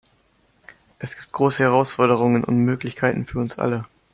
[0.97, 3.85] Es gibt große Herausforderungen und Möglichkeiten für uns alle.